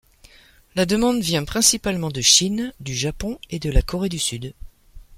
[0.73, 4.55] La demande vient principalement de Chine, du Japon et de la Corée du Sud.